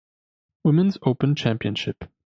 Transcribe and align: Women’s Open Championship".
Women’s 0.63 0.97
Open 1.03 1.35
Championship". 1.35 2.05